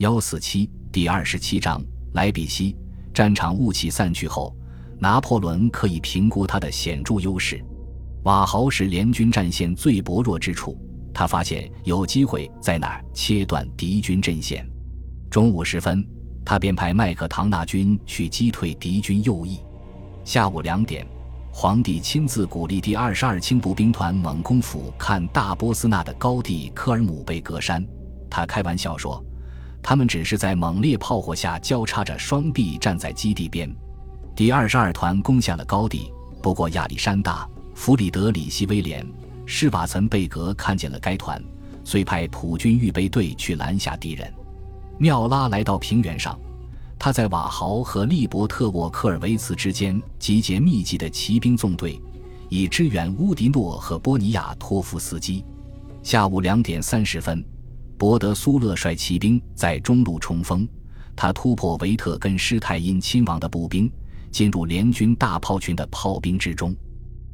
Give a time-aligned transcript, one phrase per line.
[0.00, 1.78] 幺四七第二十七章
[2.14, 2.74] 莱比锡
[3.12, 4.56] 战场雾气散去后，
[4.98, 7.62] 拿破仑可以评估他的显著优势。
[8.22, 10.74] 瓦豪是联军战线最薄弱之处，
[11.12, 14.66] 他发现有机会在那儿切断敌军阵线。
[15.30, 16.02] 中午时分，
[16.46, 19.60] 他便派麦克唐纳军去击退敌军右翼。
[20.24, 21.06] 下午两点，
[21.52, 27.86] 皇帝亲自鼓励第二十二轻步兵团猛攻俯瞰大波斯纳的高地科尔姆贝格山。
[28.30, 29.22] 他开玩笑说。
[29.82, 33.74] 他们只是在猛烈炮火下交叉着双臂站在基地边。
[34.36, 39.06] 第二十二团攻下了高地，不过亚历山大、弗里德里希·威廉、
[39.44, 41.42] 施瓦岑贝格看见了该团，
[41.84, 44.32] 遂派普军预备队去拦下敌人。
[44.98, 46.38] 缪拉来到平原上，
[46.98, 52.00] 他在瓦豪和利伯特沃克尔维茨之间集结密集的骑兵纵队，
[52.48, 55.44] 以支援乌迪诺和波尼亚托夫斯基。
[56.02, 57.44] 下午两点三十分。
[58.00, 60.66] 博德苏勒率骑兵在中路冲锋，
[61.14, 63.92] 他突破维特根施泰因亲王的步兵，
[64.30, 66.74] 进入联军大炮群的炮兵之中。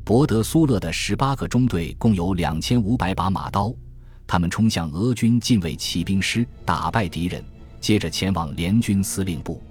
[0.03, 3.73] 博德苏勒的十八个中队共有两千五百把马刀，
[4.27, 7.45] 他们冲向俄军近卫骑兵师，打败敌人，
[7.81, 9.63] 接着前往联军司令部。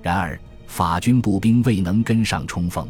[0.00, 2.88] 然而法军步兵未能跟上冲锋，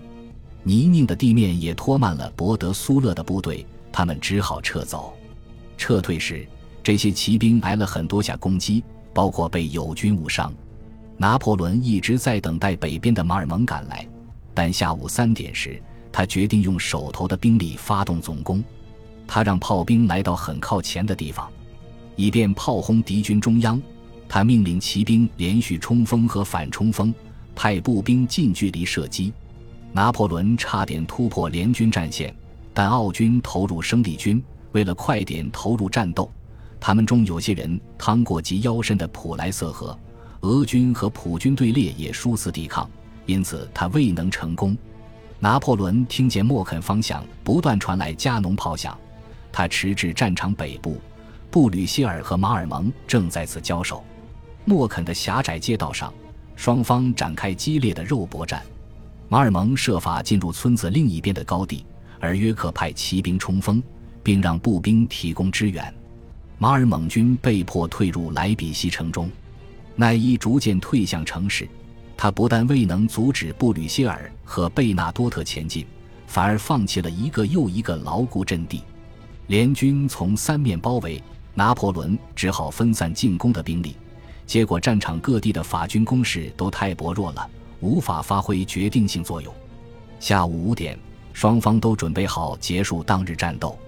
[0.62, 5.15] 泥泞的地面也拖慢了博德苏勒的部队，他们只好撤走。
[5.79, 6.47] 撤退时。
[6.87, 8.81] 这些骑兵挨了很多下攻击，
[9.12, 10.55] 包括被友军误伤。
[11.17, 14.06] 拿破仑一直在等待北边的马尔蒙赶来，
[14.55, 18.62] 但下午三点时，他决定用手头的兵力发动总攻。
[19.27, 21.51] 他让炮兵来到很靠前的地方，
[22.15, 23.83] 以便炮轰敌军中央。
[24.28, 27.12] 他命令骑兵连续冲锋和反冲锋，
[27.56, 29.33] 派步兵近距离射击。
[29.91, 32.33] 拿破仑差点突破联军战线，
[32.73, 34.41] 但奥军投入生力军，
[34.71, 36.31] 为了快点投入战斗。
[36.81, 39.99] 他们中有些人趟过及腰深的普莱瑟河，
[40.41, 42.89] 俄军和普军队列也殊死抵抗，
[43.25, 44.77] 因此他未能成功。
[45.39, 48.97] 拿破仑听见莫肯方向不断传来加农炮响，
[49.53, 50.99] 他驰至战场北部，
[51.50, 54.03] 布吕歇尔和马尔蒙正在此交手。
[54.65, 56.12] 莫肯的狭窄街道上，
[56.56, 58.62] 双方展开激烈的肉搏战。
[59.29, 61.84] 马尔蒙设法进入村子另一边的高地，
[62.21, 63.83] 而约克派骑兵冲锋，
[64.23, 65.93] 并让步兵提供支援。
[66.59, 69.31] 马尔蒙军被迫退入莱比锡城中，
[69.94, 71.69] 奈伊逐渐退向城市。
[72.17, 75.87] 他不但未能阻止布吕歇尔和贝纳多特前进，
[76.27, 78.83] 反而放弃了一个又一个牢固阵地。
[79.49, 81.22] 联军从三面包围，
[81.53, 83.94] 拿破仑只好分散进攻的兵力。
[84.47, 87.47] 结果，战场各地的法军攻势都太薄弱了，
[87.81, 89.53] 无法发挥决定性作用。
[90.19, 90.99] 下午五点，
[91.34, 93.78] 双方都准备好结束当日战斗。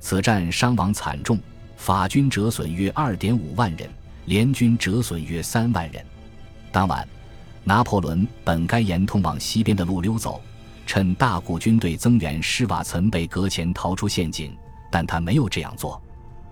[0.00, 1.38] 此战伤亡惨重。
[1.76, 3.88] 法军折损约二点五万人，
[4.24, 6.04] 联军折损约三万人。
[6.72, 7.06] 当晚，
[7.62, 10.40] 拿破仑本该沿通往西边的路溜走，
[10.86, 14.56] 趁大股军队增援施瓦岑贝格前逃出陷阱，
[14.90, 16.00] 但他没有这样做。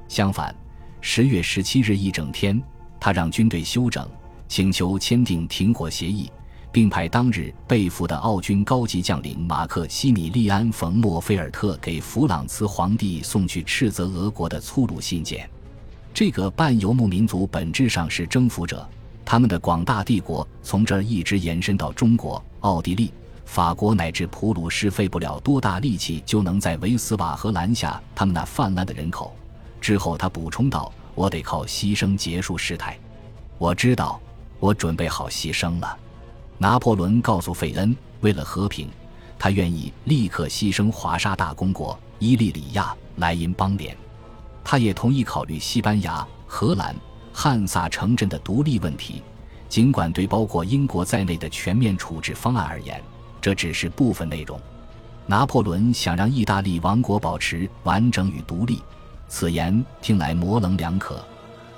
[0.09, 0.55] 相反，
[1.01, 2.63] 十月十七日一整天，
[3.01, 4.09] 他让军队休整，
[4.47, 6.31] 请求签订停火协议。
[6.75, 15.49] 并派当日被俘的奥军高级将领马克西米利安·冯·莫菲尔特给弗朗茨皇帝送去斥责俄国的粗鲁信件。
[16.13, 18.85] 这个半游牧民族本质上是征服者，
[19.25, 23.13] 他们的广大帝国从这儿一直延伸到中国、奥地利、
[23.45, 29.33] 法国乃至普鲁士，费不了多大力气就能在维斯瓦河拦下他们那泛滥的人口。
[29.81, 32.99] 之后他补充道：“我得靠牺牲结束事态。
[33.59, 34.21] 我知道，
[34.59, 35.99] 我准备好牺牲了。”
[36.59, 38.89] 拿破仑告诉费恩，为了和平，
[39.39, 43.97] 他愿意立刻牺牲华沙大公国伊利里亚、莱茵邦联。
[44.63, 46.95] 他也同意考虑西班牙、荷兰、
[47.33, 49.23] 汉萨城镇的独立问题，
[49.69, 53.03] 尽管对包括英国在内的全面处置方案而言，
[53.41, 54.59] 这只是部分内容。
[55.27, 58.81] 拿破仑想让意大利王国保持完整与独立，
[59.29, 61.23] 此言听来模棱两可，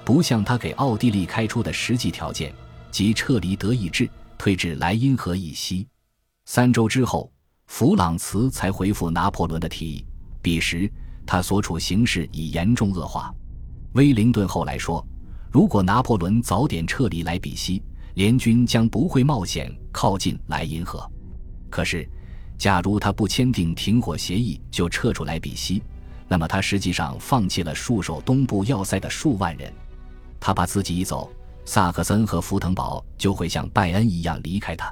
[0.05, 2.53] 不像他给奥地利开出的实际条件，
[2.91, 4.09] 即撤离德意志。
[4.39, 5.87] 退至莱茵河以西。
[6.45, 7.33] 三周之后，
[7.67, 10.07] 弗朗茨才回复拿破仑的提议。
[10.41, 10.91] 彼时，
[11.27, 13.35] 他所处形势已严重恶化。
[13.95, 15.05] 威灵顿后来说，
[15.51, 17.83] 如果拿破仑早点撤离莱比锡，
[18.15, 21.11] 联军将不会冒险靠近莱茵河。
[21.69, 22.09] 可是，
[22.57, 25.83] 假如他不签订停火协议就撤出莱比锡，
[26.29, 29.73] 那么他实际上放弃了戍守东部要塞的数万人。
[30.39, 31.31] 他把自己一走。
[31.69, 34.91] 萨克森和福腾堡就会像拜恩一样离开他，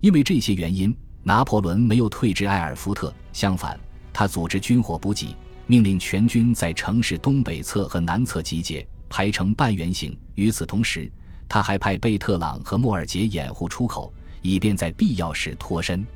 [0.00, 3.12] 因为这些原因，拿破仑没有退至埃尔福特。
[3.32, 3.78] 相反，
[4.12, 5.34] 他组织军火补给，
[5.66, 10.16] 命令全军在城市东北侧和南侧集结，排成半圆形。
[10.36, 11.10] 与此同时，
[11.48, 16.06] 他还派贝特朗和莫尔杰掩护出口，以便在必要时脱身。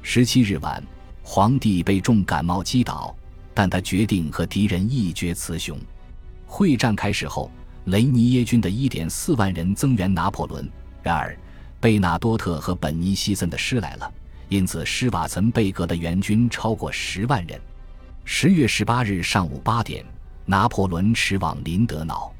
[0.00, 0.82] 十七日晚，
[1.22, 3.14] 皇帝被重感冒击倒，
[3.52, 5.78] 但他决定和敌人一决雌雄。
[6.46, 7.50] 会战开始后，
[7.86, 10.68] 雷尼耶军的一点四万人增援拿破仑，
[11.02, 11.36] 然而
[11.80, 14.12] 贝纳多特和本尼西森的师来了，
[14.48, 17.60] 因此施瓦岑贝格的援军超过十万人。
[18.24, 20.02] 十月十八日上午八点，
[20.46, 22.32] 拿破仑驰往林德瑙。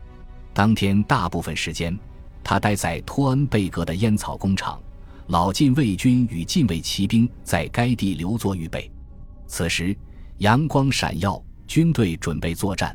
[0.55, 1.99] 当天大部分时间，
[2.43, 4.81] 他待在托恩贝格的烟草工厂。
[5.27, 8.91] 老禁卫军与禁卫骑兵在该地留作预备。
[9.47, 9.97] 此时
[10.39, 12.95] 阳光闪耀，军队准备作战。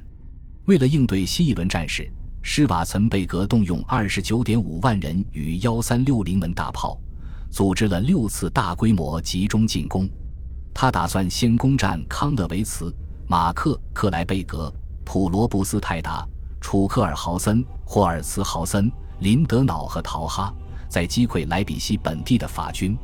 [0.65, 2.07] 为了应对新一轮战事，
[2.41, 6.99] 施瓦岑贝格动用二十九点五万人与幺三六零门大炮，
[7.51, 10.09] 组织了六次大规模集中进攻。
[10.73, 12.93] 他打算先攻占康德维茨、
[13.27, 14.73] 马克克莱贝格、
[15.05, 16.25] 普罗布斯泰达、
[16.61, 20.53] 楚克尔豪森、霍尔茨豪森、林德瑙和陶哈。
[20.87, 22.97] 再击溃莱比锡本地的法军。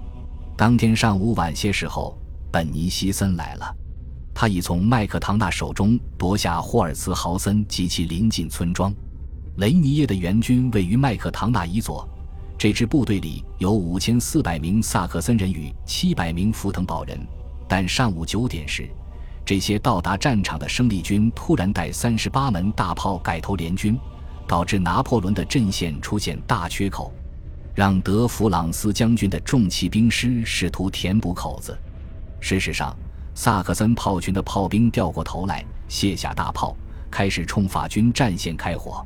[0.58, 2.18] 当天上午晚些时候，
[2.52, 3.76] 本尼西森来了。
[4.34, 8.92] 他已从麦克唐纳手中夺下霍尔茨豪森及其邻近村庄。
[9.57, 12.07] 雷尼耶的援军位于麦克唐纳以左。
[12.57, 17.19] 这支部队里有五千四百名萨克森人与七百名福腾堡人。
[17.68, 18.90] 但上午九点时，
[19.46, 23.98] 这些到达战场的生力军突然带三十八门大炮改投联军，
[24.46, 27.13] 导致拿破仑的阵线出现大缺口。
[27.74, 31.78] 让德弗朗斯将军的重骑兵师试图填补口子。
[32.42, 32.96] 事实上，
[33.34, 36.75] 萨克森炮群的炮兵掉过头来，卸下大炮，
[37.10, 39.06] 开始冲法军战线开火。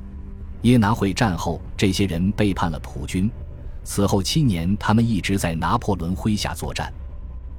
[0.63, 3.29] 耶拿会战后，这些人背叛了普军。
[3.83, 6.93] 此后七年，他们一直在拿破仑麾下作战。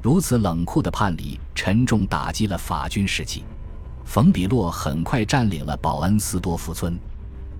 [0.02, 3.44] 如此冷酷的叛离，沉重打击了法军士气。
[4.04, 6.98] 冯比洛很快占领了保恩斯多夫村。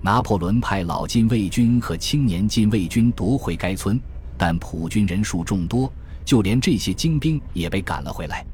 [0.03, 4.01] 拿破仑派老禁卫军和青年禁卫军夺回该村，
[4.39, 5.93] 但普军人数众多，
[6.25, 8.45] 就连这些精兵也被赶了回来。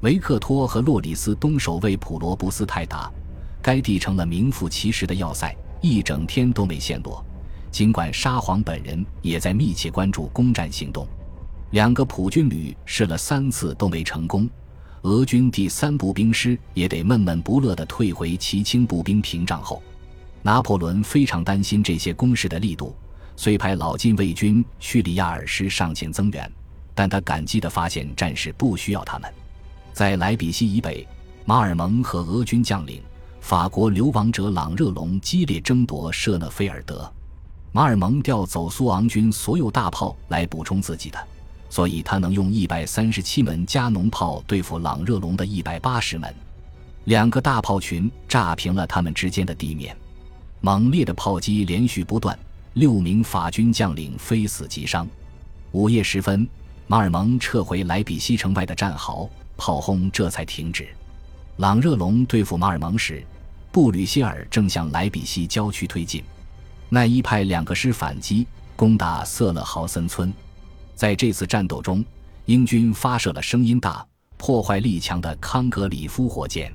[0.00, 3.10] 维克托和洛里斯东守卫普罗布斯泰达，
[3.60, 7.24] 该地成了名副其实的要塞，一整天都没陷落。
[7.70, 11.06] 尽管沙皇本人也在密切关注攻占行动，
[11.72, 14.48] 两个普军旅试了三次都没成功，
[15.02, 19.82] 俄军第三步兵师也得闷闷不乐地退回骑轻步兵屏障后。
[20.42, 22.96] 拿破仑非常担心这些攻势的力度，
[23.36, 26.50] 虽派老禁卫军叙利亚尔师上前增援，
[26.94, 29.30] 但他感激地发现战事不需要他们。
[29.92, 31.06] 在莱比锡以北，
[31.44, 33.02] 马尔蒙和俄军将领
[33.46, 37.08] 法国流亡者朗热龙激烈争夺舍讷菲尔德。
[37.70, 41.28] 马尔蒙调走苏昂军所有大炮来补充自己的，
[41.70, 46.34] 所以他能用一百三十七门加农炮对付朗热龙的一百八十门。
[47.04, 49.96] 两个大炮群炸平了他们之间的地面。
[50.60, 52.36] 猛烈的炮击连续不断，
[52.72, 55.06] 六名法军将领非死即伤。
[55.70, 56.48] 午夜时分，
[56.88, 60.88] 马尔蒙撤回莱比锡城外的战壕，炮轰这才停止。
[61.58, 63.24] 朗热龙对付马尔蒙时，
[63.76, 66.24] 布吕歇尔正向莱比锡郊区推进。
[66.88, 70.32] 奈伊派两个师反击，攻打瑟勒豪森村。
[70.94, 72.02] 在这次战斗中，
[72.46, 74.02] 英军发射了声音大、
[74.38, 76.72] 破坏力强的康格里夫火箭，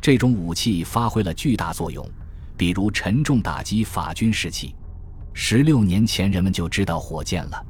[0.00, 2.10] 这种武器发挥了巨大作用。
[2.56, 4.74] 比如沉重打击法军士气。
[5.34, 7.66] 十六年前，人们就知道火箭了。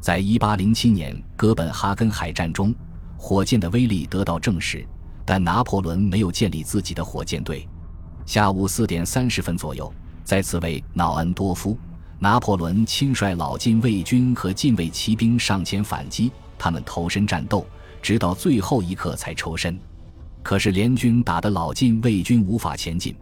[0.00, 2.72] 在一八零七年哥本哈根海战中，
[3.18, 4.86] 火箭的威力得到证实，
[5.26, 7.68] 但拿破仑没有建立自己的火箭队。
[8.26, 9.92] 下午四点三十分左右，
[10.24, 11.76] 在此为瑙恩多夫，
[12.18, 17.66] 拿破仑亲率老禁卫军和禁卫骑兵上前反击，他们投身战斗，
[18.00, 19.78] 直到最后一刻才抽身。
[20.42, 23.14] 可是联军打得老禁卫军无法前进。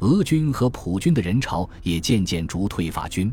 [0.00, 3.32] 俄军和普军的人潮也渐渐逐退法军。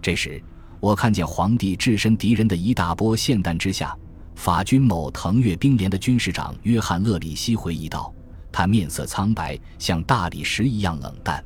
[0.00, 0.42] 这时，
[0.80, 3.96] 我看见皇帝置身敌人的一大波霰弹之下。
[4.34, 8.12] 法军某腾越兵连的军事长约翰·勒里希回忆道
[8.52, 11.42] ：“他面色苍白，像大理石一样冷淡，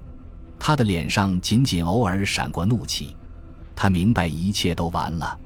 [0.59, 3.17] 他的脸上仅仅偶尔闪过怒气。
[3.75, 5.39] 他明白一切都完了，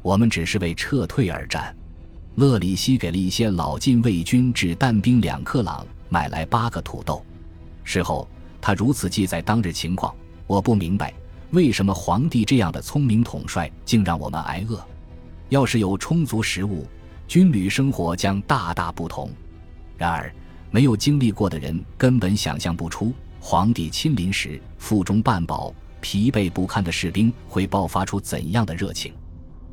[0.00, 1.76] 我们只是为撤退而战。”
[2.36, 7.22] 勒里希给了一些老禁卫军制弹兵两克朗，买来八个土豆。
[7.84, 8.26] 事后。
[8.62, 10.14] 他如此记载当日情况，
[10.46, 11.14] 我不明白
[11.50, 14.78] 为什么皇帝这样的聪明统帅竟让我们挨饿。
[15.48, 16.86] 要是有充足食物，
[17.26, 19.30] 军旅生活将大大不同。
[19.96, 20.30] 然而，
[20.70, 29.12] 没有经历过的人根本想象不出，皇帝亲临时腹中半饱、疲惫不堪的士兵会爆发出怎样的热情。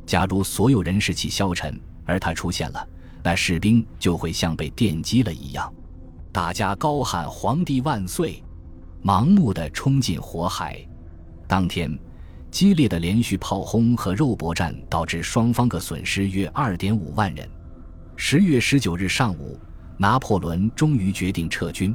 [0.04, 2.88] 假如所有人士气消沉，而他出现了，
[3.22, 5.72] 那士兵就会像被电击了一样，
[6.32, 8.42] 大家高喊“皇帝万岁”。
[9.04, 10.84] 盲目的冲进火海。
[11.46, 11.96] 当天，
[12.50, 17.48] 激烈的连续炮轰和肉搏战导致双方各损失约二点五万人。
[18.16, 19.56] 十月十九日上午，
[19.98, 21.94] 拿破仑终于决定撤军。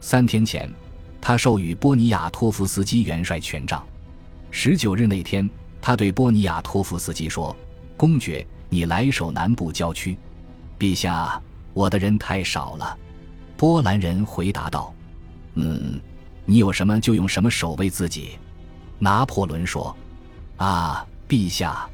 [0.00, 0.72] 三天前，
[1.20, 3.84] 他授予波尼亚托夫斯基元帅权杖。
[4.50, 5.48] 十九日那天，
[5.80, 7.54] 他对波尼亚托夫斯基说
[7.96, 10.16] ：“公爵，你来守南部郊区。”
[10.78, 11.40] 陛下，
[11.72, 12.98] 我的人太少了。
[13.56, 14.92] 波兰人回答道
[15.54, 16.00] ：“嗯，
[16.44, 18.38] 你有什么就用什么守卫自己。”
[18.98, 19.96] 拿破仑说
[20.58, 21.88] ：“啊，陛下！”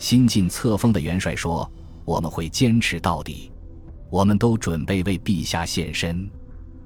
[0.00, 1.70] 新晋册封的元帅说
[2.04, 3.51] ：“我们会坚持到底，
[4.12, 6.28] 我们都准备为陛下献身。”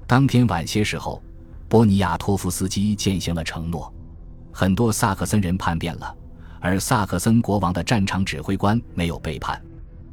[0.07, 1.21] 当天晚些时候，
[1.67, 3.93] 波尼亚托夫斯基践行了承诺，
[4.53, 6.15] 很多萨克森人叛变了，
[6.61, 9.61] 而萨克森国王的战场指挥官没有背叛。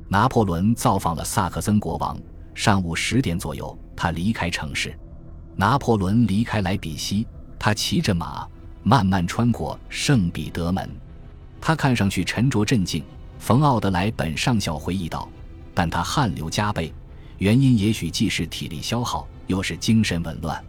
[0.09, 2.21] 拿破仑造访了萨克森国王。
[2.53, 4.93] 上午十点左右，他离开城市。
[5.55, 7.25] 拿破仑离开莱比锡，
[7.61, 8.45] 他骑着马。
[8.87, 10.91] 慢慢穿过圣彼得门，
[11.59, 13.03] 他看上去沉着镇静。
[13.39, 15.27] 冯奥德莱本上校回忆道
[15.73, 16.93] ：“但他汗流浃背，
[17.45, 20.65] 原因也许既是体力消耗，又是精神紊乱。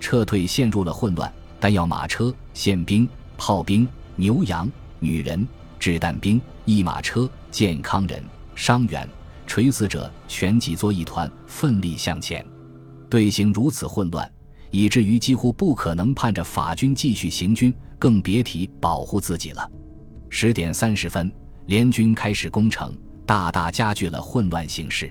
[0.00, 5.46] 撤退陷入了混乱，但要马车、宪兵、炮兵、牛羊、女人、
[5.78, 8.20] 掷弹兵、一马车、健康人、
[8.56, 9.08] 伤员、
[9.46, 12.44] 垂死者全挤作一团，奋力向前。
[13.08, 14.28] 队形如此混乱。”
[14.72, 19.70] 以至于几乎不可能盼着法军继续行军，更别提保护自己了。
[20.28, 21.32] 十点三十分，
[21.66, 22.92] 联军开始攻城，
[23.24, 25.10] 大大加剧了混乱形势。